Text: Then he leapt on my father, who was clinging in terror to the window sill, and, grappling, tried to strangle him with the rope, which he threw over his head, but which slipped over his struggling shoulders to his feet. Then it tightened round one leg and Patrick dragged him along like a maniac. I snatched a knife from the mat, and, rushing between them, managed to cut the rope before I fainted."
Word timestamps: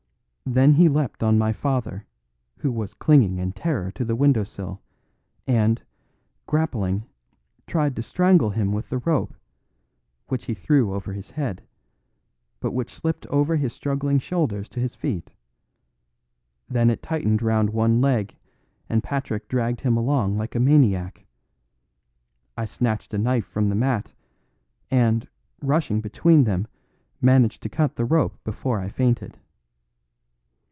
Then 0.53 0.73
he 0.73 0.89
leapt 0.89 1.23
on 1.23 1.37
my 1.37 1.53
father, 1.53 2.05
who 2.57 2.73
was 2.73 2.93
clinging 2.93 3.37
in 3.37 3.53
terror 3.53 3.89
to 3.91 4.03
the 4.03 4.17
window 4.17 4.43
sill, 4.43 4.81
and, 5.47 5.81
grappling, 6.45 7.05
tried 7.67 7.95
to 7.95 8.03
strangle 8.03 8.49
him 8.49 8.73
with 8.73 8.89
the 8.89 8.97
rope, 8.97 9.33
which 10.27 10.45
he 10.47 10.53
threw 10.53 10.93
over 10.93 11.13
his 11.13 11.31
head, 11.31 11.63
but 12.59 12.71
which 12.73 12.89
slipped 12.93 13.25
over 13.27 13.55
his 13.55 13.71
struggling 13.71 14.19
shoulders 14.19 14.67
to 14.69 14.81
his 14.81 14.93
feet. 14.93 15.31
Then 16.67 16.89
it 16.89 17.01
tightened 17.01 17.41
round 17.41 17.69
one 17.69 18.01
leg 18.01 18.35
and 18.89 19.01
Patrick 19.01 19.47
dragged 19.47 19.79
him 19.79 19.95
along 19.95 20.37
like 20.37 20.53
a 20.53 20.59
maniac. 20.59 21.25
I 22.57 22.65
snatched 22.65 23.13
a 23.13 23.17
knife 23.17 23.45
from 23.45 23.69
the 23.69 23.75
mat, 23.75 24.11
and, 24.89 25.29
rushing 25.61 26.01
between 26.01 26.43
them, 26.43 26.67
managed 27.21 27.63
to 27.63 27.69
cut 27.69 27.95
the 27.95 28.03
rope 28.03 28.37
before 28.43 28.79
I 28.81 28.89
fainted." 28.89 29.37